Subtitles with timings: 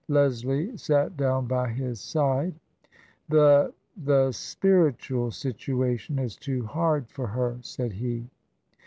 [0.07, 2.55] Leslie sat down by his side.
[3.29, 3.71] "The—
[4.07, 8.27] the— spiritual situation is too hard for her," said he.